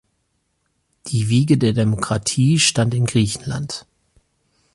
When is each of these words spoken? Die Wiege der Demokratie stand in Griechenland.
Die 1.09 1.29
Wiege 1.29 1.59
der 1.59 1.73
Demokratie 1.73 2.57
stand 2.57 2.95
in 2.95 3.05
Griechenland. 3.05 3.85